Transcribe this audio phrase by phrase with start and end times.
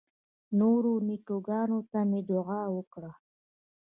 [0.59, 3.11] نورو نیکه ګانو ته مې دعا وکړه.